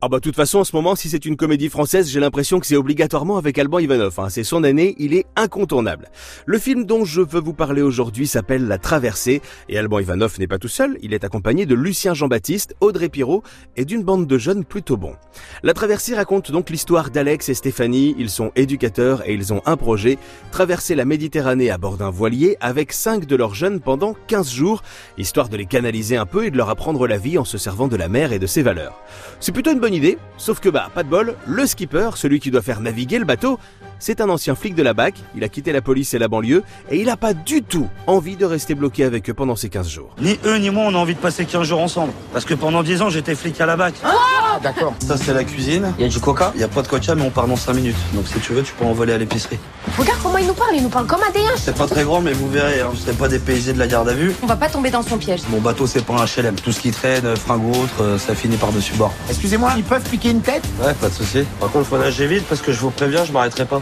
[0.00, 2.60] Ah bah de toute façon en ce moment si c'est une comédie française j'ai l'impression
[2.60, 4.28] que c'est obligatoirement avec Alban Ivanov, hein.
[4.28, 6.08] c'est son année, il est incontournable.
[6.46, 10.46] Le film dont je veux vous parler aujourd'hui s'appelle La Traversée et Alban Ivanov n'est
[10.46, 13.42] pas tout seul, il est accompagné de Lucien Jean-Baptiste, Audrey Pirot
[13.74, 15.16] et d'une bande de jeunes plutôt bons.
[15.64, 19.76] La Traversée raconte donc l'histoire d'Alex et Stéphanie, ils sont éducateurs et ils ont un
[19.76, 20.16] projet,
[20.52, 24.82] traverser la Méditerranée à bord d'un voilier avec cinq de leurs jeunes pendant 15 jours,
[25.16, 27.88] histoire de les canaliser un peu et de leur apprendre la vie en se servant
[27.88, 29.02] de la mer et de ses valeurs.
[29.40, 32.50] C'est plutôt une bonne idée, sauf que bah, pas de bol, le skipper, celui qui
[32.50, 33.58] doit faire naviguer le bateau,
[33.98, 36.62] c'est un ancien flic de la BAC, il a quitté la police et la banlieue,
[36.90, 39.88] et il n'a pas du tout envie de rester bloqué avec eux pendant ces 15
[39.88, 40.10] jours.
[40.20, 42.12] Ni eux ni moi on a envie de passer 15 jours ensemble.
[42.32, 43.94] Parce que pendant 10 ans j'étais flic à la BAC.
[44.04, 44.94] Ah, d'accord.
[45.00, 45.92] Ça c'est la cuisine.
[45.98, 46.52] Il y a du coca?
[46.54, 47.96] Il y a pas de coca mais on part dans 5 minutes.
[48.14, 49.58] Donc si tu veux tu peux envoler à l'épicerie.
[49.98, 51.58] Regarde comment il nous parle, il nous parle comme un déhinche.
[51.58, 52.90] C'est pas très grand mais vous verrez, hein.
[53.04, 54.32] c'est pas dépaysé de la garde à vue.
[54.42, 55.40] On va pas tomber dans son piège.
[55.50, 56.54] Mon bateau c'est pas un HLM.
[56.54, 59.12] Tout ce qui traîne, fringues ou autre, euh, ça finit par-dessus bord.
[59.28, 61.44] Excusez-moi, ils peuvent piquer une tête Ouais, pas de souci.
[61.60, 63.80] Par contre faut nager vite parce que je vous préviens, je m'arrêterai pas.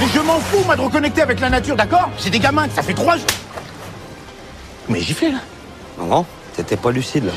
[0.00, 2.82] Mais je m'en fous, moi, de reconnecter avec la nature, d'accord J'ai des gamins, ça
[2.82, 3.26] fait trois jours.
[4.88, 5.38] Mais j'y fais, là.
[5.98, 7.32] Non, non, t'étais pas lucide là.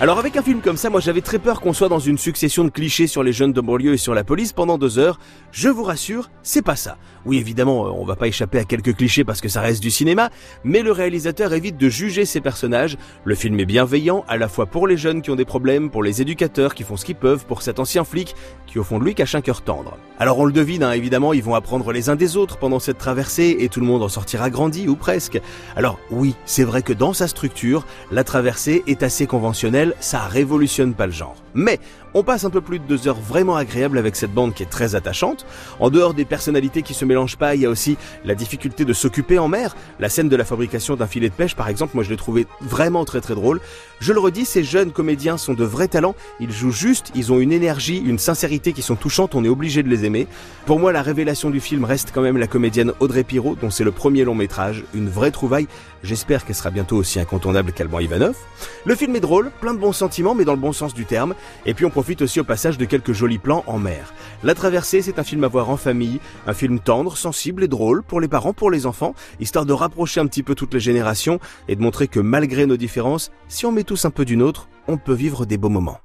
[0.00, 2.62] Alors avec un film comme ça, moi j'avais très peur qu'on soit dans une succession
[2.62, 5.18] de clichés sur les jeunes de banlieue et sur la police pendant deux heures.
[5.50, 6.98] Je vous rassure, c'est pas ça.
[7.26, 9.90] Oui évidemment, euh, on va pas échapper à quelques clichés parce que ça reste du
[9.90, 10.30] cinéma,
[10.62, 12.96] mais le réalisateur évite de juger ses personnages.
[13.24, 16.04] Le film est bienveillant, à la fois pour les jeunes qui ont des problèmes, pour
[16.04, 18.36] les éducateurs qui font ce qu'ils peuvent, pour cet ancien flic
[18.68, 19.96] qui au fond de lui cache un cœur tendre.
[20.20, 22.98] Alors on le devine, hein, évidemment, ils vont apprendre les uns des autres pendant cette
[22.98, 25.40] traversée et tout le monde en sortira grandi ou presque.
[25.74, 30.94] Alors oui, c'est vrai que dans sa structure, la traversée est assez conventionnelle, ça révolutionne
[30.94, 31.36] pas le genre.
[31.54, 31.78] Mais
[32.18, 34.66] on passe un peu plus de deux heures vraiment agréables avec cette bande qui est
[34.66, 35.46] très attachante.
[35.78, 38.92] En dehors des personnalités qui se mélangent pas, il y a aussi la difficulté de
[38.92, 39.76] s'occuper en mer.
[40.00, 42.48] La scène de la fabrication d'un filet de pêche, par exemple, moi je l'ai trouvé
[42.60, 43.60] vraiment très très drôle.
[44.00, 46.16] Je le redis, ces jeunes comédiens sont de vrais talents.
[46.40, 49.36] Ils jouent juste, ils ont une énergie, une sincérité qui sont touchantes.
[49.36, 50.26] On est obligé de les aimer.
[50.66, 53.84] Pour moi, la révélation du film reste quand même la comédienne Audrey Pirot, dont c'est
[53.84, 55.68] le premier long métrage, une vraie trouvaille.
[56.02, 58.36] J'espère qu'elle sera bientôt aussi incontournable qu'Alban Ivanov.
[58.84, 61.34] Le film est drôle, plein de bons sentiments, mais dans le bon sens du terme.
[61.66, 61.84] Et puis
[62.20, 64.12] aussi au passage de quelques jolis plans en mer.
[64.42, 68.02] La traversée, c'est un film à voir en famille, un film tendre, sensible et drôle
[68.02, 71.40] pour les parents, pour les enfants, histoire de rapprocher un petit peu toutes les générations
[71.68, 74.68] et de montrer que malgré nos différences, si on met tous un peu d'une autre,
[74.86, 75.98] on peut vivre des beaux moments.